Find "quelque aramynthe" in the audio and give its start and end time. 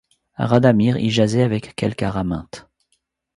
1.75-2.67